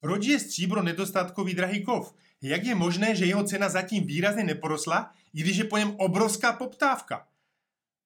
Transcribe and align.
Proč 0.00 0.26
je 0.26 0.38
stříbro 0.38 0.82
nedostatkový 0.82 1.54
drahý 1.54 1.84
kov? 1.84 2.14
Jak 2.42 2.64
je 2.64 2.74
možné, 2.74 3.16
že 3.16 3.24
jeho 3.24 3.44
cena 3.44 3.68
zatím 3.68 4.06
výrazně 4.06 4.44
neporosla, 4.44 5.12
i 5.34 5.40
když 5.40 5.56
je 5.56 5.64
po 5.64 5.78
něm 5.78 5.94
obrovská 5.96 6.52
poptávka? 6.52 7.26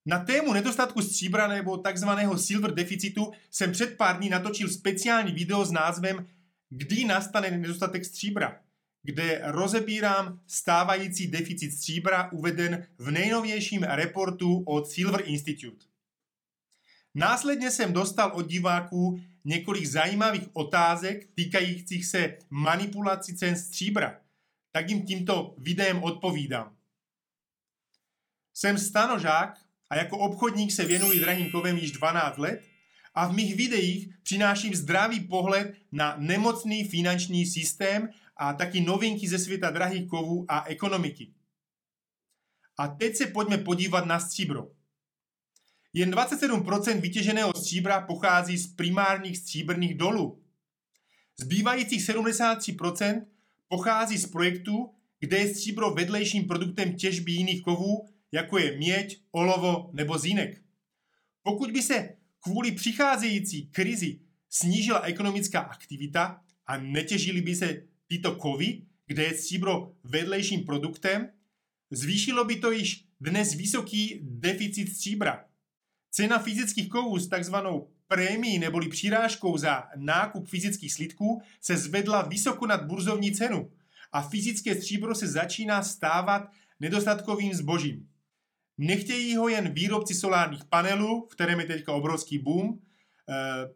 Na 0.06 0.24
tému 0.24 0.52
nedostatku 0.52 1.02
stříbra 1.02 1.48
nebo 1.48 1.76
takzvaného 1.76 2.38
silver 2.38 2.74
deficitu 2.74 3.32
jsem 3.50 3.72
před 3.72 3.96
pár 3.96 4.18
dní 4.18 4.28
natočil 4.28 4.68
speciální 4.68 5.32
video 5.32 5.64
s 5.64 5.70
názvem 5.70 6.26
Kdy 6.68 7.04
nastane 7.04 7.50
nedostatek 7.50 8.04
stříbra, 8.04 8.60
kde 9.02 9.40
rozebírám 9.44 10.40
stávající 10.46 11.26
deficit 11.26 11.72
stříbra 11.72 12.32
uveden 12.32 12.86
v 12.98 13.10
nejnovějším 13.10 13.82
reportu 13.82 14.62
od 14.66 14.88
Silver 14.88 15.22
Institute. 15.24 15.86
Následně 17.14 17.70
jsem 17.70 17.92
dostal 17.92 18.32
od 18.34 18.46
diváků 18.46 19.20
několik 19.44 19.86
zajímavých 19.86 20.48
otázek 20.52 21.28
týkajících 21.34 22.06
se 22.06 22.38
manipulací 22.50 23.36
cen 23.36 23.56
stříbra. 23.56 24.20
Tak 24.72 24.90
jim 24.90 25.02
tímto 25.02 25.54
videem 25.58 26.02
odpovídám. 26.02 26.76
Jsem 28.54 28.78
stanožák 28.78 29.58
a 29.90 29.96
jako 29.96 30.18
obchodník 30.18 30.72
se 30.72 30.84
věnuji 30.84 31.20
drahým 31.20 31.50
kovem 31.50 31.76
již 31.76 31.92
12 31.92 32.38
let 32.38 32.62
a 33.14 33.26
v 33.26 33.32
mých 33.32 33.54
videích 33.54 34.08
přináším 34.22 34.74
zdravý 34.74 35.20
pohled 35.20 35.74
na 35.92 36.16
nemocný 36.18 36.84
finanční 36.84 37.46
systém 37.46 38.08
a 38.36 38.52
taky 38.52 38.80
novinky 38.80 39.28
ze 39.28 39.38
světa 39.38 39.70
drahých 39.70 40.08
kovů 40.08 40.46
a 40.48 40.64
ekonomiky. 40.64 41.32
A 42.78 42.88
teď 42.88 43.16
se 43.16 43.26
pojďme 43.26 43.58
podívat 43.58 44.06
na 44.06 44.20
stříbro. 44.20 44.70
Jen 45.94 46.10
27% 46.10 47.00
vytěženého 47.00 47.52
stříbra 47.56 48.00
pochází 48.00 48.58
z 48.58 48.66
primárních 48.74 49.38
stříbrných 49.38 49.94
dolů. 49.94 50.42
Zbývajících 51.40 52.08
73% 52.08 53.26
pochází 53.68 54.18
z 54.18 54.26
projektů, 54.26 54.90
kde 55.20 55.38
je 55.38 55.54
stříbro 55.54 55.90
vedlejším 55.90 56.46
produktem 56.46 56.96
těžby 56.96 57.32
jiných 57.32 57.62
kovů, 57.62 58.08
jako 58.32 58.58
je 58.58 58.76
měď, 58.76 59.22
olovo 59.30 59.90
nebo 59.92 60.18
zínek. 60.18 60.62
Pokud 61.42 61.70
by 61.70 61.82
se 61.82 62.16
kvůli 62.40 62.72
přicházející 62.72 63.66
krizi 63.66 64.20
snížila 64.50 65.00
ekonomická 65.00 65.60
aktivita 65.60 66.42
a 66.66 66.76
netěžili 66.76 67.40
by 67.40 67.56
se 67.56 67.82
tyto 68.06 68.36
kovy, 68.36 68.82
kde 69.06 69.22
je 69.22 69.34
stříbro 69.34 69.92
vedlejším 70.04 70.64
produktem, 70.64 71.28
zvýšilo 71.90 72.44
by 72.44 72.56
to 72.56 72.70
již 72.70 73.04
dnes 73.20 73.54
vysoký 73.54 74.18
deficit 74.22 74.88
stříbra. 74.88 75.51
Cena 76.14 76.38
fyzických 76.38 76.88
kovů 76.88 77.18
s 77.18 77.28
takzvanou 77.28 77.88
prémií 78.08 78.58
neboli 78.58 78.88
přirážkou 78.88 79.58
za 79.58 79.84
nákup 79.96 80.48
fyzických 80.48 80.92
slitků 80.92 81.42
se 81.60 81.76
zvedla 81.76 82.22
vysoko 82.22 82.66
nad 82.66 82.84
burzovní 82.84 83.32
cenu 83.32 83.70
a 84.12 84.22
fyzické 84.22 84.74
stříbro 84.74 85.14
se 85.14 85.26
začíná 85.26 85.82
stávat 85.82 86.50
nedostatkovým 86.80 87.54
zbožím. 87.54 88.08
Nechtějí 88.78 89.36
ho 89.36 89.48
jen 89.48 89.72
výrobci 89.72 90.14
solárních 90.14 90.64
panelů, 90.64 91.26
v 91.30 91.34
kterém 91.34 91.60
je 91.60 91.66
teďka 91.66 91.92
obrovský 91.92 92.38
boom, 92.38 92.78
eh, 93.28 93.68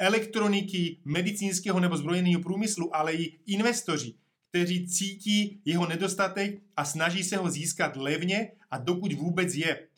elektroniky, 0.00 1.00
medicínského 1.04 1.80
nebo 1.80 1.96
zbrojeného 1.96 2.42
průmyslu, 2.42 2.96
ale 2.96 3.14
i 3.14 3.38
investoři, 3.46 4.14
kteří 4.50 4.86
cítí 4.86 5.62
jeho 5.64 5.86
nedostatek 5.86 6.62
a 6.76 6.84
snaží 6.84 7.24
se 7.24 7.36
ho 7.36 7.50
získat 7.50 7.96
levně 7.96 8.52
a 8.70 8.78
dokud 8.78 9.12
vůbec 9.12 9.54
je 9.54 9.88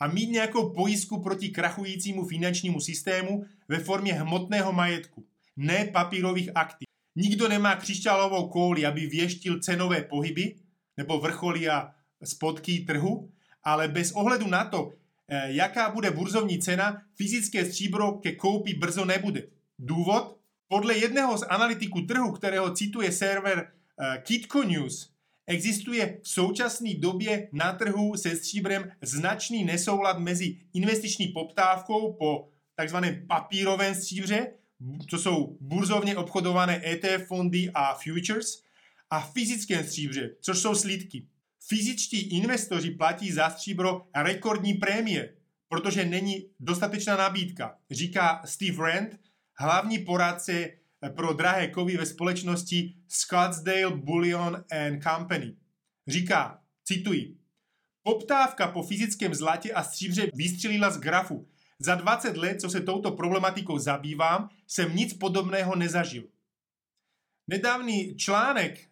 a 0.00 0.06
mít 0.06 0.30
nějakou 0.30 0.70
pojistku 0.70 1.22
proti 1.22 1.48
krachujícímu 1.48 2.26
finančnímu 2.26 2.80
systému 2.80 3.44
ve 3.68 3.78
formě 3.78 4.12
hmotného 4.12 4.72
majetku, 4.72 5.24
ne 5.56 5.84
papírových 5.84 6.50
aktiv. 6.54 6.88
Nikdo 7.16 7.48
nemá 7.48 7.76
křišťálovou 7.76 8.48
kouli, 8.48 8.86
aby 8.86 9.06
věštil 9.06 9.60
cenové 9.60 10.02
pohyby 10.02 10.54
nebo 10.96 11.20
vrcholy 11.20 11.68
a 11.68 11.90
spodky 12.24 12.78
trhu, 12.78 13.30
ale 13.64 13.88
bez 13.88 14.12
ohledu 14.12 14.46
na 14.46 14.64
to, 14.64 14.92
eh, 15.28 15.52
jaká 15.52 15.90
bude 15.90 16.10
burzovní 16.10 16.58
cena, 16.58 17.02
fyzické 17.14 17.64
stříbro 17.64 18.12
ke 18.12 18.32
koupi 18.32 18.74
brzo 18.74 19.04
nebude. 19.04 19.42
Důvod? 19.78 20.38
Podle 20.68 20.98
jedného 20.98 21.38
z 21.38 21.42
analytiků 21.42 22.00
trhu, 22.00 22.32
kterého 22.32 22.74
cituje 22.74 23.12
server 23.12 23.72
eh, 24.00 24.22
Kitco 24.22 24.62
News, 24.64 25.10
Existuje 25.50 26.18
v 26.22 26.28
současné 26.28 26.94
době 26.94 27.48
na 27.52 27.72
trhu 27.72 28.16
se 28.16 28.36
stříbrem 28.36 28.90
značný 29.02 29.64
nesoulad 29.64 30.18
mezi 30.18 30.56
investiční 30.74 31.28
poptávkou 31.28 32.12
po 32.12 32.48
takzvaném 32.74 33.26
papírovém 33.26 33.94
stříbře, 33.94 34.52
co 35.10 35.18
jsou 35.18 35.56
burzovně 35.60 36.16
obchodované 36.16 36.82
ETF 36.84 37.26
fondy 37.26 37.70
a 37.74 37.94
futures, 37.94 38.62
a 39.10 39.20
fyzickém 39.20 39.84
stříbře, 39.84 40.30
což 40.40 40.58
jsou 40.58 40.74
slídky. 40.74 41.26
Fyzičtí 41.68 42.20
investoři 42.20 42.90
platí 42.90 43.32
za 43.32 43.50
stříbro 43.50 44.06
rekordní 44.14 44.74
prémie, 44.74 45.34
protože 45.68 46.04
není 46.04 46.46
dostatečná 46.60 47.16
nabídka, 47.16 47.78
říká 47.90 48.42
Steve 48.44 48.92
Rand, 48.92 49.20
hlavní 49.54 49.98
poradce 49.98 50.70
pro 51.14 51.32
drahé 51.32 51.68
kovy 51.68 51.96
ve 51.96 52.06
společnosti 52.06 52.94
Scottsdale 53.08 53.96
Bullion 53.96 54.64
and 54.70 55.02
Company. 55.02 55.56
Říká, 56.08 56.62
cituji, 56.84 57.36
poptávka 58.02 58.68
po 58.68 58.82
fyzickém 58.82 59.34
zlatě 59.34 59.72
a 59.72 59.82
stříbře 59.82 60.30
vystřelila 60.34 60.90
z 60.90 60.98
grafu. 60.98 61.48
Za 61.78 61.94
20 61.94 62.36
let, 62.36 62.60
co 62.60 62.70
se 62.70 62.80
touto 62.80 63.10
problematikou 63.10 63.78
zabývám, 63.78 64.48
jsem 64.66 64.96
nic 64.96 65.14
podobného 65.14 65.76
nezažil. 65.76 66.24
Nedávný 67.46 68.16
článek 68.16 68.88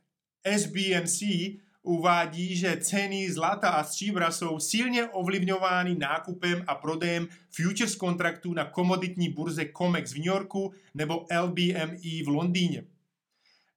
SBNC 0.56 1.22
uvádí, 1.86 2.56
že 2.56 2.76
ceny 2.76 3.32
zlata 3.32 3.70
a 3.70 3.84
stříbra 3.84 4.30
jsou 4.30 4.58
silně 4.58 5.08
ovlivňovány 5.08 5.94
nákupem 5.94 6.64
a 6.66 6.74
prodejem 6.74 7.28
futures 7.50 7.94
kontraktů 7.96 8.54
na 8.54 8.64
komoditní 8.64 9.28
burze 9.28 9.64
COMEX 9.76 10.12
v 10.12 10.16
New 10.16 10.26
Yorku 10.26 10.72
nebo 10.94 11.26
LBME 11.42 12.24
v 12.24 12.28
Londýně. 12.28 12.84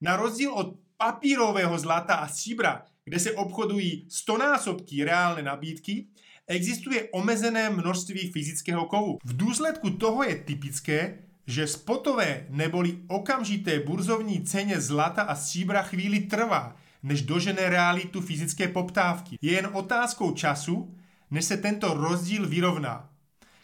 Na 0.00 0.16
rozdíl 0.16 0.52
od 0.52 0.74
papírového 0.96 1.78
zlata 1.78 2.14
a 2.14 2.28
stříbra, 2.28 2.82
kde 3.04 3.18
se 3.18 3.32
obchodují 3.32 4.06
stonásobky 4.08 5.04
reálné 5.04 5.42
nabídky, 5.42 6.06
existuje 6.46 7.08
omezené 7.12 7.70
množství 7.70 8.32
fyzického 8.32 8.86
kovu. 8.86 9.18
V 9.24 9.36
důsledku 9.36 9.90
toho 9.90 10.22
je 10.22 10.34
typické, 10.34 11.18
že 11.46 11.66
spotové 11.66 12.46
neboli 12.48 12.98
okamžité 13.08 13.80
burzovní 13.80 14.44
ceně 14.44 14.80
zlata 14.80 15.22
a 15.22 15.34
stříbra 15.34 15.82
chvíli 15.82 16.20
trvá, 16.20 16.76
než 17.02 17.22
dožene 17.22 17.68
realitu 17.68 18.20
fyzické 18.20 18.68
poptávky. 18.68 19.38
Je 19.42 19.52
jen 19.52 19.68
otázkou 19.72 20.32
času, 20.32 20.94
než 21.30 21.44
se 21.44 21.56
tento 21.56 21.94
rozdíl 21.94 22.48
vyrovná. 22.48 23.08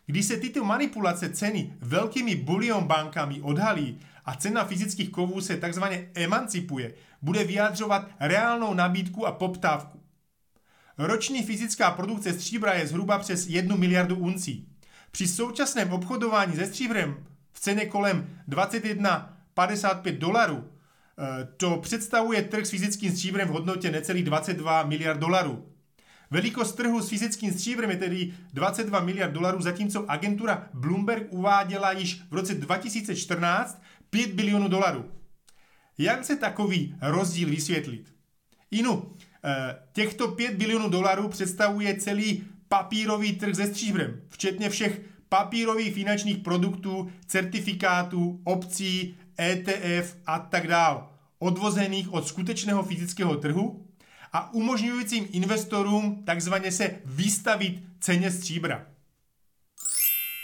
Když 0.06 0.26
se 0.26 0.36
tyto 0.36 0.64
manipulace 0.64 1.28
ceny 1.28 1.74
velkými 1.80 2.34
bulion 2.34 2.84
bankami 2.84 3.40
odhalí 3.40 3.98
a 4.24 4.34
cena 4.34 4.64
fyzických 4.64 5.10
kovů 5.10 5.40
se 5.40 5.56
takzvaně 5.56 6.10
emancipuje, 6.14 6.94
bude 7.22 7.44
vyjadřovat 7.44 8.08
reálnou 8.20 8.74
nabídku 8.74 9.26
a 9.26 9.32
poptávku. 9.32 10.00
Roční 10.98 11.42
fyzická 11.42 11.90
produkce 11.90 12.32
stříbra 12.32 12.72
je 12.72 12.86
zhruba 12.86 13.18
přes 13.18 13.46
1 13.46 13.76
miliardu 13.76 14.16
uncí. 14.16 14.68
Při 15.10 15.28
současném 15.28 15.92
obchodování 15.92 16.56
se 16.56 16.66
stříbrem 16.66 17.26
v 17.52 17.60
ceně 17.60 17.86
kolem 17.86 18.40
21,55 18.48 20.18
dolarů 20.18 20.70
to 21.56 21.76
představuje 21.76 22.42
trh 22.42 22.66
s 22.66 22.70
fyzickým 22.70 23.12
stříbrem 23.12 23.48
v 23.48 23.50
hodnotě 23.50 23.90
necelých 23.90 24.24
22 24.24 24.82
miliard 24.82 25.20
dolarů. 25.20 25.72
Velikost 26.30 26.72
trhu 26.72 27.00
s 27.00 27.08
fyzickým 27.08 27.52
stříbrem 27.52 27.90
je 27.90 27.96
tedy 27.96 28.34
22 28.52 29.00
miliard 29.00 29.32
dolarů, 29.32 29.62
zatímco 29.62 30.10
agentura 30.10 30.68
Bloomberg 30.74 31.26
uváděla 31.30 31.92
již 31.92 32.22
v 32.30 32.34
roce 32.34 32.54
2014 32.54 33.82
5 34.10 34.32
bilionů 34.32 34.68
dolarů. 34.68 35.04
Jak 35.98 36.24
se 36.24 36.36
takový 36.36 36.94
rozdíl 37.02 37.48
vysvětlit? 37.48 38.14
Inu, 38.70 39.12
eh, 39.44 39.76
těchto 39.92 40.28
5 40.28 40.54
bilionů 40.54 40.88
dolarů 40.88 41.28
představuje 41.28 41.96
celý 41.96 42.44
papírový 42.68 43.32
trh 43.32 43.56
se 43.56 43.66
stříbrem, 43.66 44.20
včetně 44.28 44.70
všech 44.70 45.00
papírových 45.28 45.94
finančních 45.94 46.38
produktů, 46.38 47.10
certifikátů, 47.26 48.40
opcí, 48.44 49.16
ETF 49.40 50.16
a 50.26 50.38
tak 50.38 50.66
dál, 50.66 51.12
odvozených 51.38 52.12
od 52.12 52.28
skutečného 52.28 52.82
fyzického 52.82 53.36
trhu 53.36 53.86
a 54.32 54.54
umožňujícím 54.54 55.28
investorům 55.32 56.22
takzvaně 56.24 56.72
se 56.72 56.90
vystavit 57.04 57.82
ceně 58.00 58.30
stříbra. 58.30 58.86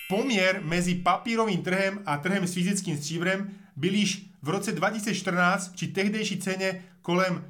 Poměr 0.09 0.61
mezi 0.65 0.95
papírovým 0.95 1.63
trhem 1.63 2.03
a 2.07 2.17
trhem 2.17 2.47
s 2.47 2.55
fyzickým 2.55 2.97
stříbrem 2.97 3.51
byl 3.77 3.95
již 3.95 4.27
v 4.43 4.49
roce 4.49 4.73
2014 4.73 5.69
při 5.69 5.87
tehdejší 5.87 6.39
ceně 6.39 6.85
kolem 7.03 7.45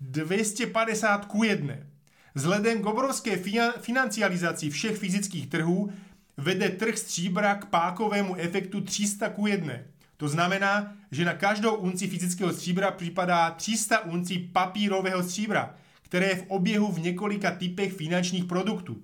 250 0.00 1.24
ku 1.24 1.44
1. 1.44 1.74
Vzhledem 2.34 2.82
k 2.82 2.86
obrovské 2.86 3.42
financializaci 3.80 4.70
všech 4.70 4.96
fyzických 4.96 5.46
trhů 5.46 5.92
vede 6.36 6.68
trh 6.68 6.98
stříbra 6.98 7.54
k 7.54 7.64
pákovému 7.64 8.36
efektu 8.36 8.80
300 8.80 9.28
ku 9.28 9.46
1. 9.46 9.74
To 10.24 10.28
znamená, 10.28 10.96
že 11.10 11.24
na 11.24 11.34
každou 11.34 11.74
unci 11.74 12.08
fyzického 12.08 12.52
stříbra 12.52 12.90
připadá 12.90 13.50
300 13.50 14.00
uncí 14.04 14.38
papírového 14.38 15.22
stříbra, 15.22 15.74
které 16.02 16.26
je 16.26 16.36
v 16.36 16.44
oběhu 16.48 16.92
v 16.92 17.00
několika 17.00 17.50
typech 17.50 17.92
finančních 17.92 18.44
produktů. 18.44 19.02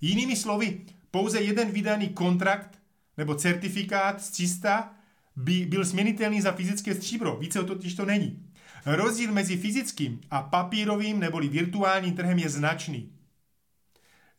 Jinými 0.00 0.36
slovy, 0.36 0.80
pouze 1.10 1.40
jeden 1.40 1.70
vydaný 1.70 2.08
kontrakt 2.08 2.78
nebo 3.16 3.34
certifikát 3.34 4.22
z 4.22 4.30
300 4.30 4.94
by 5.36 5.66
byl 5.66 5.84
směnitelný 5.84 6.40
za 6.40 6.52
fyzické 6.52 6.94
stříbro. 6.94 7.36
Více 7.36 7.60
o 7.60 7.64
totiž 7.64 7.94
to 7.94 8.04
není. 8.04 8.46
Rozdíl 8.86 9.32
mezi 9.32 9.56
fyzickým 9.56 10.20
a 10.30 10.42
papírovým 10.42 11.20
neboli 11.20 11.48
virtuálním 11.48 12.14
trhem 12.14 12.38
je 12.38 12.48
značný. 12.48 13.12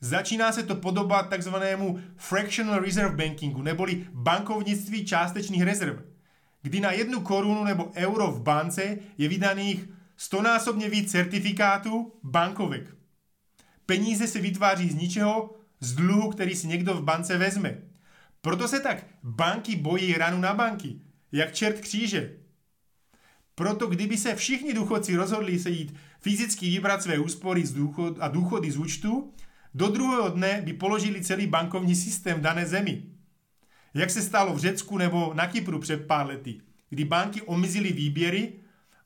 Začíná 0.03 0.51
se 0.51 0.63
to 0.63 0.75
podobat 0.75 1.29
takzvanému 1.29 1.99
fractional 2.15 2.79
reserve 2.79 3.15
bankingu, 3.15 3.61
neboli 3.61 4.07
bankovnictví 4.13 5.05
částečných 5.05 5.61
rezerv, 5.61 6.01
kdy 6.61 6.79
na 6.79 6.91
jednu 6.91 7.21
korunu 7.21 7.63
nebo 7.63 7.91
euro 7.95 8.31
v 8.31 8.41
bance 8.41 8.97
je 9.17 9.27
vydaných 9.29 9.89
stonásobně 10.17 10.89
víc 10.89 11.11
certifikátů 11.11 12.13
bankovek. 12.23 12.95
Peníze 13.85 14.27
se 14.27 14.39
vytváří 14.39 14.89
z 14.89 14.95
ničeho, 14.95 15.55
z 15.79 15.93
dluhu, 15.93 16.29
který 16.29 16.55
si 16.55 16.67
někdo 16.67 16.93
v 16.93 17.03
bance 17.03 17.37
vezme. 17.37 17.77
Proto 18.41 18.67
se 18.67 18.79
tak 18.79 19.05
banky 19.23 19.75
bojí 19.75 20.13
ranu 20.13 20.41
na 20.41 20.53
banky, 20.53 21.01
jak 21.31 21.53
čert 21.53 21.79
kříže. 21.79 22.37
Proto 23.55 23.87
kdyby 23.87 24.17
se 24.17 24.35
všichni 24.35 24.73
důchodci 24.73 25.15
rozhodli 25.15 25.59
se 25.59 25.69
jít 25.69 25.95
fyzicky 26.19 26.69
vybrat 26.69 27.03
své 27.03 27.19
úspory 27.19 27.65
z 27.65 27.73
důchod 27.73 28.17
a 28.19 28.27
důchody 28.27 28.71
z 28.71 28.77
účtu, 28.77 29.33
do 29.73 29.87
druhého 29.87 30.29
dne 30.29 30.61
by 30.61 30.73
položili 30.73 31.23
celý 31.23 31.47
bankovní 31.47 31.95
systém 31.95 32.37
v 32.37 32.41
dané 32.41 32.65
zemi. 32.65 33.03
Jak 33.93 34.09
se 34.09 34.21
stalo 34.21 34.53
v 34.53 34.59
Řecku 34.59 34.97
nebo 34.97 35.33
na 35.33 35.47
Kypru 35.47 35.79
před 35.79 36.07
pár 36.07 36.27
lety, 36.27 36.61
kdy 36.89 37.05
banky 37.05 37.41
omezily 37.41 37.91
výběry, 37.91 38.53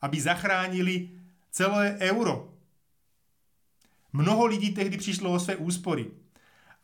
aby 0.00 0.20
zachránili 0.20 1.10
celé 1.50 1.96
euro. 2.00 2.52
Mnoho 4.12 4.46
lidí 4.46 4.70
tehdy 4.70 4.96
přišlo 4.96 5.32
o 5.32 5.38
své 5.38 5.56
úspory. 5.56 6.06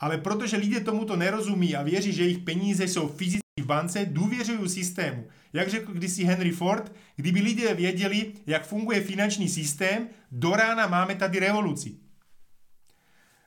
Ale 0.01 0.19
protože 0.19 0.57
lidé 0.57 0.81
tomuto 0.81 1.17
nerozumí 1.17 1.77
a 1.77 1.83
věří, 1.83 2.13
že 2.13 2.23
jejich 2.23 2.39
peníze 2.39 2.89
jsou 2.89 3.09
fyzicky 3.09 3.63
v 3.63 3.67
bance, 3.67 4.07
důvěřují 4.07 4.69
systému. 4.69 5.29
Jak 5.53 5.69
řekl 5.69 5.93
kdysi 5.93 6.25
Henry 6.25 6.51
Ford, 6.51 6.93
kdyby 7.17 7.41
lidé 7.41 7.75
věděli, 7.75 8.33
jak 8.47 8.67
funguje 8.67 9.01
finanční 9.01 9.49
systém, 9.49 10.09
do 10.31 10.51
rána 10.51 10.87
máme 10.87 11.15
tady 11.15 11.39
revoluci. 11.39 11.95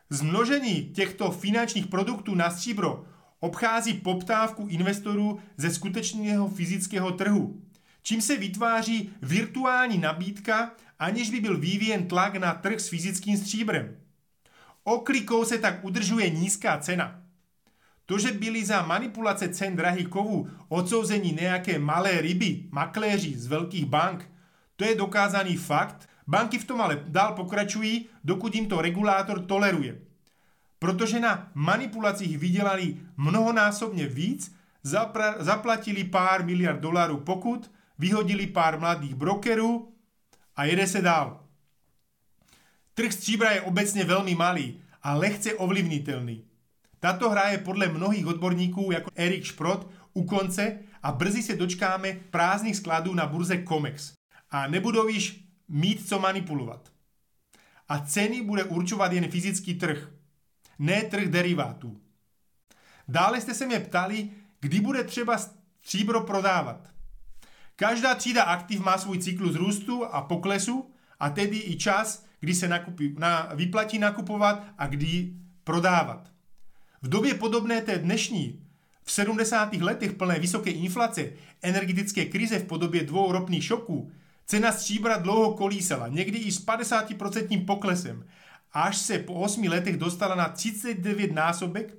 Zmnožení 0.09 0.83
těchto 0.83 1.31
finančních 1.31 1.87
produktů 1.87 2.35
na 2.35 2.49
stříbro 2.49 3.05
obchází 3.39 3.93
poptávku 3.93 4.67
investorů 4.69 5.39
ze 5.57 5.69
skutečného 5.73 6.47
fyzického 6.47 7.11
trhu, 7.11 7.61
čím 8.01 8.21
se 8.21 8.37
vytváří 8.37 9.09
virtuální 9.21 9.97
nabídka, 9.97 10.71
aniž 10.99 11.29
by 11.29 11.39
byl 11.39 11.57
vyvíjen 11.57 12.07
tlak 12.07 12.35
na 12.35 12.53
trh 12.53 12.79
s 12.79 12.89
fyzickým 12.89 13.37
stříbrem. 13.37 13.97
Oklikou 14.83 15.45
se 15.45 15.57
tak 15.57 15.85
udržuje 15.85 16.29
nízká 16.29 16.77
cena. 16.77 17.21
To, 18.05 18.19
že 18.19 18.31
byli 18.31 18.65
za 18.65 18.81
manipulace 18.81 19.49
cen 19.49 19.75
drahých 19.75 20.07
kovů 20.07 20.49
odsouzení 20.67 21.37
nějaké 21.41 21.79
malé 21.79 22.21
ryby, 22.21 22.63
makléři 22.71 23.37
z 23.37 23.47
velkých 23.47 23.85
bank, 23.85 24.31
to 24.75 24.85
je 24.85 24.95
dokázaný 24.95 25.57
fakt, 25.57 26.09
banky 26.27 26.59
v 26.59 26.65
tom 26.65 26.81
ale 26.81 27.03
dál 27.07 27.33
pokračují, 27.33 28.09
dokud 28.23 28.55
jim 28.55 28.67
to 28.67 28.81
regulátor 28.81 29.45
toleruje. 29.45 30.01
Protože 30.79 31.19
na 31.19 31.51
manipulacích 31.53 32.37
vydělali 32.37 32.97
mnohonásobně 33.17 34.07
víc, 34.07 34.55
zapra- 34.85 35.35
zaplatili 35.39 36.03
pár 36.03 36.45
miliard 36.45 36.79
dolarů 36.79 37.17
pokud, 37.17 37.71
vyhodili 37.99 38.47
pár 38.47 38.79
mladých 38.79 39.15
brokerů 39.15 39.93
a 40.55 40.63
jede 40.63 40.87
se 40.87 41.01
dál. 41.01 41.43
Trh 42.93 43.13
stříbra 43.13 43.51
je 43.51 43.61
obecně 43.61 44.03
velmi 44.03 44.35
malý 44.35 44.81
a 45.03 45.13
lehce 45.13 45.53
ovlivnitelný. 45.53 46.45
Tato 46.99 47.29
hra 47.29 47.49
je 47.49 47.57
podle 47.57 47.87
mnohých 47.87 48.27
odborníků 48.27 48.91
jako 48.91 49.11
Erik 49.15 49.43
Šprot 49.43 49.89
u 50.13 50.23
konce 50.23 50.79
a 51.03 51.11
brzy 51.11 51.43
se 51.43 51.55
dočkáme 51.55 52.13
prázdných 52.29 52.75
skladů 52.75 53.13
na 53.13 53.25
burze 53.25 53.63
COMEX. 53.67 54.13
A 54.51 54.67
nebudou 54.67 55.07
již 55.07 55.44
mít 55.67 56.07
co 56.07 56.19
manipulovat. 56.19 56.91
A 57.87 57.99
ceny 57.99 58.41
bude 58.41 58.63
určovat 58.63 59.11
jen 59.11 59.31
fyzický 59.31 59.75
trh, 59.75 60.11
ne 60.79 61.01
trh 61.01 61.27
derivátů. 61.27 62.01
Dále 63.07 63.41
jste 63.41 63.53
se 63.53 63.65
mě 63.65 63.79
ptali, 63.79 64.29
kdy 64.59 64.79
bude 64.79 65.03
třeba 65.03 65.37
stříbro 65.37 66.21
prodávat. 66.21 66.89
Každá 67.75 68.15
třída 68.15 68.43
aktiv 68.43 68.79
má 68.79 68.97
svůj 68.97 69.19
cyklus 69.19 69.55
růstu 69.55 70.05
a 70.05 70.21
poklesu 70.21 70.93
a 71.19 71.29
tedy 71.29 71.57
i 71.57 71.75
čas, 71.75 72.25
kdy 72.39 72.53
se 72.53 72.67
nakupí, 72.67 73.15
na, 73.19 73.49
vyplatí 73.55 73.99
nakupovat 73.99 74.63
a 74.77 74.87
kdy 74.87 75.33
prodávat. 75.63 76.31
V 77.01 77.09
době 77.09 77.33
podobné 77.33 77.81
té 77.81 77.97
dnešní, 77.97 78.65
v 79.03 79.11
70. 79.11 79.73
letech 79.73 80.13
plné 80.13 80.39
vysoké 80.39 80.71
inflace, 80.71 81.31
energetické 81.61 82.25
krize 82.25 82.59
v 82.59 82.65
podobě 82.65 83.03
dvou 83.03 83.31
ropných 83.31 83.63
šoků, 83.63 84.11
cena 84.45 84.71
stříbra 84.71 85.17
dlouho 85.17 85.53
kolísala, 85.53 86.07
někdy 86.07 86.37
i 86.37 86.51
s 86.51 86.65
50% 86.65 87.65
poklesem, 87.65 88.25
až 88.73 88.97
se 88.97 89.19
po 89.19 89.33
8 89.33 89.67
letech 89.67 89.97
dostala 89.97 90.35
na 90.35 90.49
39 90.49 91.31
násobek 91.31 91.97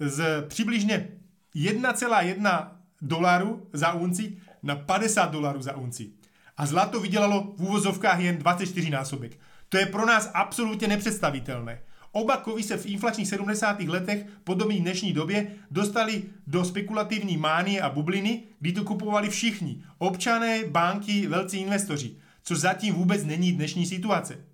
z 0.00 0.44
přibližně 0.48 1.08
1,1 1.54 2.68
dolaru 3.02 3.68
za 3.72 3.92
unci 3.92 4.36
na 4.62 4.76
50 4.76 5.30
dolarů 5.30 5.62
za 5.62 5.76
unci. 5.76 6.10
A 6.56 6.66
zlato 6.66 7.00
vydělalo 7.00 7.54
v 7.56 7.62
úvozovkách 7.62 8.20
jen 8.20 8.38
24 8.38 8.90
násobek. 8.90 9.38
To 9.68 9.78
je 9.78 9.86
pro 9.86 10.06
nás 10.06 10.30
absolutně 10.34 10.88
nepředstavitelné. 10.88 11.80
Oba 12.12 12.36
kovy 12.36 12.62
se 12.62 12.76
v 12.76 12.86
inflačních 12.86 13.28
70. 13.28 13.80
letech, 13.80 14.26
podobně 14.44 14.80
dnešní 14.80 15.12
době, 15.12 15.52
dostali 15.70 16.22
do 16.46 16.64
spekulativní 16.64 17.36
mánie 17.36 17.80
a 17.80 17.90
bubliny, 17.90 18.42
kdy 18.60 18.72
to 18.72 18.84
kupovali 18.84 19.30
všichni. 19.30 19.82
Občané, 19.98 20.64
banky, 20.64 21.26
velcí 21.26 21.58
investoři. 21.58 22.16
Co 22.42 22.56
zatím 22.56 22.94
vůbec 22.94 23.24
není 23.24 23.52
dnešní 23.52 23.86
situace. 23.86 24.44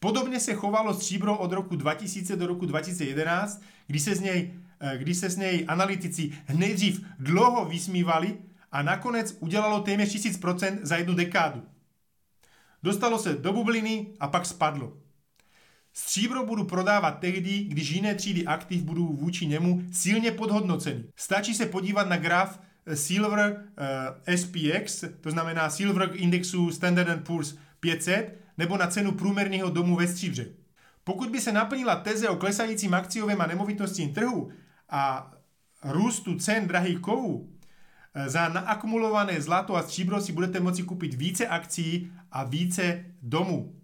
Podobně 0.00 0.40
se 0.40 0.54
chovalo 0.54 0.94
stříbro 0.94 1.38
od 1.38 1.52
roku 1.52 1.76
2000 1.76 2.36
do 2.36 2.46
roku 2.46 2.66
2011, 2.66 3.62
kdy 3.86 3.98
se 3.98 4.14
z 4.14 4.20
něj, 4.20 4.54
eh, 4.80 4.98
kdy 4.98 5.14
se 5.14 5.30
z 5.30 5.36
něj 5.36 5.64
analytici 5.68 6.32
nejdřív 6.54 7.06
dlouho 7.18 7.64
vysmívali 7.64 8.38
a 8.72 8.82
nakonec 8.82 9.36
udělalo 9.40 9.80
téměř 9.80 10.12
1000% 10.12 10.78
za 10.82 10.96
jednu 10.96 11.14
dekádu. 11.14 11.62
Dostalo 12.82 13.18
se 13.18 13.34
do 13.34 13.52
bubliny 13.52 14.06
a 14.20 14.28
pak 14.28 14.46
spadlo. 14.46 15.07
Stříbro 15.98 16.46
budu 16.46 16.64
prodávat 16.64 17.10
tehdy, 17.10 17.58
když 17.58 17.90
jiné 17.90 18.14
třídy 18.14 18.46
aktiv 18.46 18.82
budou 18.82 19.12
vůči 19.12 19.46
němu 19.46 19.82
silně 19.92 20.32
podhodnoceny. 20.32 21.04
Stačí 21.16 21.54
se 21.54 21.66
podívat 21.66 22.08
na 22.08 22.16
graf 22.16 22.60
eh, 22.86 22.96
Silver 22.96 23.50
uh, 23.50 23.84
eh, 24.26 24.36
SPX, 24.36 25.04
to 25.20 25.30
znamená 25.30 25.70
Silver 25.70 26.10
indexu 26.12 26.70
Standard 26.70 27.24
Poor's 27.24 27.58
500, 27.80 28.40
nebo 28.58 28.76
na 28.76 28.86
cenu 28.86 29.12
průměrného 29.12 29.70
domu 29.70 29.96
ve 29.96 30.06
stříbře. 30.06 30.46
Pokud 31.04 31.30
by 31.30 31.40
se 31.40 31.52
naplnila 31.52 31.96
teze 31.96 32.28
o 32.28 32.36
klesajícím 32.36 32.94
akciovém 32.94 33.40
a 33.40 33.46
nemovitostním 33.46 34.14
trhu 34.14 34.50
a 34.90 35.32
růstu 35.84 36.38
cen 36.38 36.68
drahých 36.68 36.98
kovů, 36.98 37.52
eh, 38.14 38.28
za 38.28 38.48
naakumulované 38.48 39.40
zlato 39.40 39.76
a 39.76 39.82
stříbro 39.82 40.20
si 40.20 40.32
budete 40.32 40.60
moci 40.60 40.82
koupit 40.82 41.14
více 41.14 41.46
akcí 41.46 42.12
a 42.32 42.44
více 42.44 43.04
domů. 43.22 43.77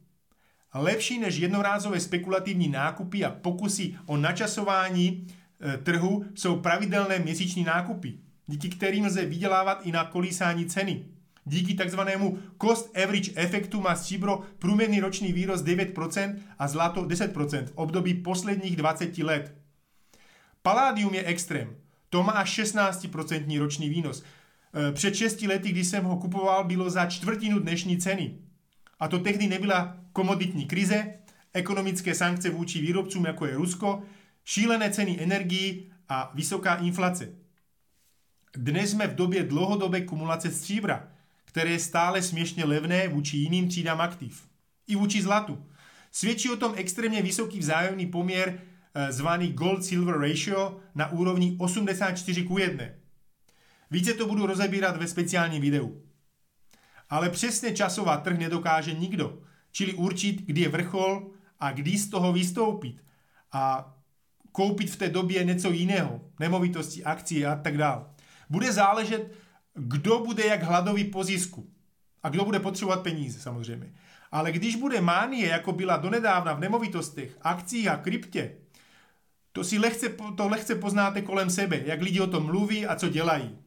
Lepší 0.74 1.18
než 1.18 1.36
jednorázové 1.36 2.00
spekulativní 2.00 2.68
nákupy 2.68 3.24
a 3.24 3.30
pokusy 3.30 3.94
o 4.06 4.16
načasování 4.16 5.26
e, 5.60 5.76
trhu 5.76 6.24
jsou 6.34 6.56
pravidelné 6.60 7.18
měsíční 7.18 7.64
nákupy, 7.64 8.14
díky 8.46 8.68
kterým 8.68 9.04
lze 9.04 9.24
vydělávat 9.24 9.80
i 9.86 9.92
na 9.92 10.04
kolísání 10.04 10.66
ceny. 10.66 11.04
Díky 11.44 11.74
takzvanému 11.74 12.38
cost 12.62 12.96
average 12.96 13.32
efektu 13.34 13.80
má 13.80 13.96
stříbro 13.96 14.40
průměrný 14.58 15.00
roční 15.00 15.32
výrost 15.32 15.64
9% 15.64 16.36
a 16.58 16.68
zlato 16.68 17.02
10% 17.02 17.66
v 17.66 17.72
období 17.74 18.14
posledních 18.14 18.76
20 18.76 19.18
let. 19.18 19.54
Paládium 20.62 21.14
je 21.14 21.24
extrém. 21.24 21.76
To 22.10 22.22
má 22.22 22.44
16% 22.44 23.58
roční 23.58 23.88
výnos. 23.88 24.24
E, 24.88 24.92
před 24.92 25.14
6 25.14 25.42
lety, 25.42 25.70
když 25.70 25.86
jsem 25.86 26.04
ho 26.04 26.16
kupoval, 26.16 26.64
bylo 26.64 26.90
za 26.90 27.06
čtvrtinu 27.06 27.58
dnešní 27.58 27.98
ceny. 27.98 28.43
A 29.00 29.08
to 29.08 29.18
tehdy 29.18 29.46
nebyla 29.46 29.96
komoditní 30.12 30.66
krize, 30.66 31.14
ekonomické 31.52 32.14
sankce 32.14 32.50
vůči 32.50 32.80
výrobcům, 32.80 33.24
jako 33.24 33.46
je 33.46 33.56
Rusko, 33.56 34.02
šílené 34.44 34.90
ceny 34.90 35.22
energií 35.22 35.92
a 36.08 36.30
vysoká 36.34 36.74
inflace. 36.74 37.28
Dnes 38.56 38.90
jsme 38.90 39.06
v 39.06 39.14
době 39.14 39.44
dlouhodobé 39.44 40.00
kumulace 40.00 40.50
stříbra, 40.50 41.08
které 41.44 41.70
je 41.70 41.78
stále 41.78 42.22
směšně 42.22 42.64
levné 42.64 43.08
vůči 43.08 43.36
jiným 43.36 43.68
třídám 43.68 44.00
aktiv. 44.00 44.48
I 44.86 44.96
vůči 44.96 45.22
zlatu. 45.22 45.66
Svědčí 46.12 46.50
o 46.50 46.56
tom 46.56 46.72
extrémně 46.76 47.22
vysoký 47.22 47.58
vzájemný 47.58 48.06
poměr 48.06 48.60
eh, 48.94 49.12
zvaný 49.12 49.52
Gold-Silver 49.52 50.20
Ratio 50.20 50.80
na 50.94 51.12
úrovni 51.12 51.56
84 51.58 52.42
k 52.42 52.50
1. 52.58 52.84
Více 53.90 54.14
to 54.14 54.26
budu 54.26 54.46
rozebírat 54.46 54.96
ve 54.96 55.06
speciálním 55.06 55.62
videu. 55.62 56.03
Ale 57.14 57.30
přesně 57.30 57.72
časová 57.72 58.16
trh 58.16 58.38
nedokáže 58.38 58.92
nikdo, 58.92 59.38
čili 59.72 59.94
určit, 59.94 60.42
kdy 60.42 60.60
je 60.60 60.68
vrchol 60.68 61.30
a 61.60 61.72
kdy 61.72 61.98
z 61.98 62.10
toho 62.10 62.32
vystoupit 62.32 63.04
a 63.52 63.94
koupit 64.52 64.90
v 64.90 64.96
té 64.96 65.08
době 65.08 65.44
něco 65.44 65.70
jiného, 65.70 66.20
nemovitosti, 66.40 67.04
akcie 67.04 67.46
a 67.46 67.56
tak 67.56 67.76
dále. 67.76 68.04
Bude 68.50 68.72
záležet, 68.72 69.32
kdo 69.74 70.18
bude 70.18 70.46
jak 70.46 70.62
hladový 70.62 71.04
po 71.04 71.24
zisku 71.24 71.70
a 72.22 72.28
kdo 72.28 72.44
bude 72.44 72.60
potřebovat 72.60 73.02
peníze 73.02 73.40
samozřejmě. 73.40 73.94
Ale 74.32 74.52
když 74.52 74.76
bude 74.76 75.00
mánie, 75.00 75.48
jako 75.48 75.72
byla 75.72 75.96
donedávna 75.96 76.52
v 76.52 76.60
nemovitostech, 76.60 77.38
akcích 77.42 77.88
a 77.88 77.96
kryptě, 77.96 78.56
to 79.52 79.64
si 79.64 79.78
lehce, 79.78 80.08
to 80.36 80.48
lehce 80.48 80.74
poznáte 80.74 81.22
kolem 81.22 81.50
sebe, 81.50 81.82
jak 81.84 82.00
lidi 82.00 82.20
o 82.20 82.26
tom 82.26 82.46
mluví 82.46 82.86
a 82.86 82.96
co 82.96 83.08
dělají. 83.08 83.58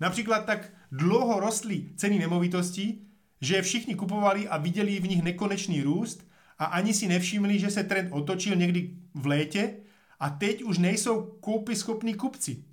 Například 0.00 0.44
tak 0.46 0.72
dlouho 0.96 1.40
rostly 1.40 1.90
ceny 1.96 2.18
nemovitostí, 2.18 3.08
že 3.40 3.62
všichni 3.62 3.94
kupovali 3.94 4.48
a 4.48 4.56
viděli 4.56 5.00
v 5.00 5.08
nich 5.08 5.22
nekonečný 5.22 5.82
růst 5.82 6.28
a 6.58 6.64
ani 6.64 6.94
si 6.94 7.08
nevšimli, 7.08 7.58
že 7.58 7.70
se 7.70 7.84
trend 7.84 8.12
otočil 8.12 8.56
někdy 8.56 8.90
v 9.14 9.26
létě 9.26 9.76
a 10.20 10.30
teď 10.30 10.62
už 10.62 10.78
nejsou 10.78 11.22
koupy 11.40 11.76
schopní 11.76 12.14
kupci. 12.14 12.64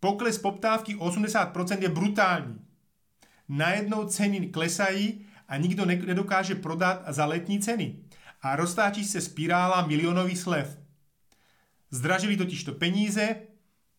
Pokles 0.00 0.38
poptávky 0.38 0.96
80% 0.96 1.82
je 1.82 1.88
brutální. 1.88 2.60
Najednou 3.48 4.08
ceny 4.08 4.48
klesají 4.48 5.26
a 5.48 5.56
nikdo 5.56 5.84
nedokáže 5.84 6.54
prodat 6.54 7.04
za 7.08 7.26
letní 7.26 7.60
ceny. 7.60 7.96
A 8.42 8.56
roztáčí 8.56 9.04
se 9.04 9.20
spirála 9.20 9.86
milionových 9.86 10.38
slev. 10.38 10.78
Zdražili 11.90 12.36
totiž 12.36 12.64
to 12.64 12.72
peníze, 12.72 13.36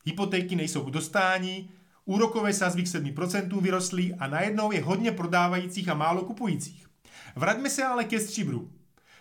hypotéky 0.05 0.55
nejsou 0.55 0.83
k 0.83 0.91
dostání, 0.91 1.69
úrokové 2.05 2.53
sazby 2.53 2.83
k 2.83 2.87
7% 2.87 3.61
vyrostly 3.61 4.13
a 4.19 4.27
najednou 4.27 4.71
je 4.71 4.83
hodně 4.83 5.11
prodávajících 5.11 5.89
a 5.89 5.93
málo 5.93 6.21
kupujících. 6.21 6.87
Vraťme 7.35 7.69
se 7.69 7.83
ale 7.83 8.03
ke 8.03 8.19
stříbru. 8.19 8.71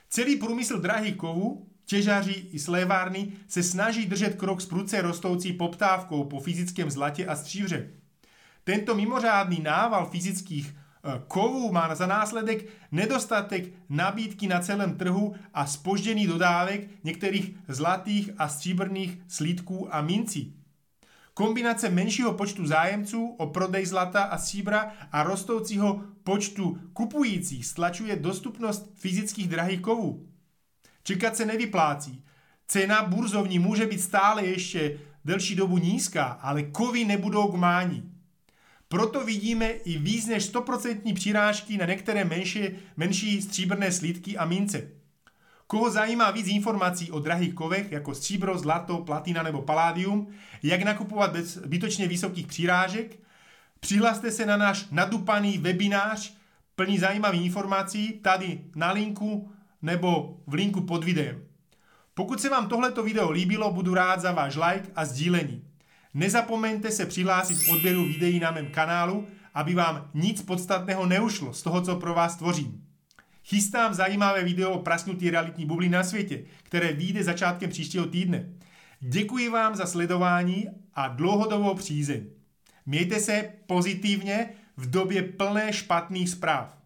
Celý 0.09 0.37
průmysl 0.37 0.81
drahých 0.81 1.17
kovů, 1.17 1.67
těžaři 1.87 2.47
i 2.53 2.59
slévárny 2.59 3.33
se 3.49 3.63
snaží 3.63 4.07
držet 4.07 4.35
krok 4.35 4.61
s 4.61 4.67
prudce 4.67 5.03
rostoucí 5.03 5.53
poptávkou 5.53 6.25
po 6.25 6.41
fyzickém 6.41 6.91
zlatě 6.91 7.27
a 7.27 7.37
stříbře. 7.37 7.91
Tento 8.65 8.95
mimořádný 8.95 9.61
nával 9.61 10.07
fyzických 10.07 10.75
eh, 10.77 11.23
kovů 11.29 11.73
má 11.73 11.95
za 11.95 12.07
následek 12.07 12.67
nedostatek 12.93 13.65
nabídky 13.89 14.47
na 14.47 14.61
celém 14.61 14.97
trhu 14.97 15.35
a 15.55 15.67
spožděný 15.67 16.27
dodávek 16.27 17.05
některých 17.05 17.57
zlatých 17.69 18.31
a 18.39 18.49
stříbrných 18.49 19.19
slídků 19.29 19.95
a 19.95 20.01
mincí. 20.01 20.64
Kombinace 21.35 21.91
menšího 21.91 22.33
počtu 22.33 22.67
zájemců 22.67 23.27
o 23.39 23.47
prodej 23.47 23.87
zlata 23.87 24.23
a 24.23 24.39
stříbra 24.39 24.93
a 25.13 25.23
rostoucího 25.23 26.05
počtu 26.25 26.79
kupujících 26.93 27.67
stlačuje 27.67 28.17
dostupnost 28.17 28.91
fyzických 28.95 29.49
drahých 29.49 29.81
kovů. 29.81 30.29
Čekat 31.03 31.37
se 31.37 31.45
nevyplácí. 31.45 32.25
Cena 32.69 33.03
burzovní 33.03 33.59
může 33.59 33.87
být 33.87 34.01
stále 34.01 34.47
ještě 34.47 35.01
delší 35.25 35.55
dobu 35.55 35.79
nízká, 35.79 36.25
ale 36.25 36.63
kovy 36.63 37.05
nebudou 37.05 37.49
k 37.49 37.57
mání. 37.57 38.13
Proto 38.89 39.25
vidíme 39.25 39.71
i 39.71 39.99
víc 39.99 40.27
než 40.27 40.53
100% 40.53 41.15
přirážky 41.15 41.77
na 41.79 41.87
některé 41.87 42.25
menší, 42.25 42.69
menší 42.97 43.43
stříbrné 43.43 43.93
slídky 43.93 44.37
a 44.37 44.45
mince. 44.45 44.91
Koho 45.67 45.91
zajímá 45.91 46.31
víc 46.31 46.49
informací 46.49 47.11
o 47.11 47.19
drahých 47.19 47.55
kovech 47.55 47.93
jako 47.93 48.15
stříbro, 48.15 48.59
zlato, 48.59 48.99
platina 48.99 49.43
nebo 49.43 49.63
paládium, 49.63 50.29
jak 50.63 50.83
nakupovat 50.83 51.33
bez 51.33 51.55
zbytočně 51.55 52.09
vysokých 52.09 52.47
přirážek, 52.47 53.19
přihlaste 53.81 54.31
se 54.31 54.47
na 54.47 54.57
náš 54.57 54.87
nadupaný 54.91 55.59
webinář 55.59 56.35
plný 56.77 56.99
zajímavých 56.99 57.45
informací 57.45 58.13
tady 58.13 58.61
na 58.75 58.93
linku 58.93 59.53
nebo 59.83 60.37
v 60.47 60.55
linku 60.55 60.81
pod 60.81 61.05
videem. 61.05 61.43
Pokud 62.15 62.41
se 62.41 62.49
vám 62.49 62.69
tohleto 62.69 63.03
video 63.03 63.31
líbilo, 63.31 63.73
budu 63.73 63.95
rád 63.95 64.21
za 64.21 64.33
váš 64.33 64.57
like 64.57 64.91
a 64.97 65.05
sdílení. 65.05 65.65
Nezapomeňte 66.15 66.91
se 66.91 67.07
přihlásit 67.07 67.67
k 67.67 67.73
odběru 67.73 68.05
videí 68.05 68.41
na 68.41 68.51
mém 68.51 68.67
kanálu, 68.67 69.27
aby 69.55 69.75
vám 69.75 70.11
nic 70.15 70.43
podstatného 70.43 71.07
neušlo 71.07 71.53
z 71.53 71.63
toho, 71.63 71.83
co 71.83 71.97
pro 71.97 72.15
vás 72.15 72.37
tvořím. 72.37 72.84
Chystám 73.45 73.95
zajímavé 73.95 74.45
video 74.45 74.71
o 74.73 74.79
prasknutí 74.79 75.31
realitní 75.31 75.67
bubly 75.67 75.89
na 75.89 76.05
světě, 76.05 76.45
které 76.63 76.93
vyjde 76.93 77.25
začátkem 77.25 77.71
příštího 77.71 78.07
týdne. 78.07 78.49
Děkuji 79.01 79.49
vám 79.49 79.77
za 79.77 79.87
sledování 79.87 80.69
a 80.95 81.09
dlouhodobou 81.09 81.75
přízeň. 81.75 82.27
Mějte 82.87 83.21
se 83.21 83.51
pozitivně 83.67 84.49
v 84.77 84.91
době 84.91 85.23
plné 85.23 85.73
špatných 85.73 86.31
zpráv. 86.31 86.84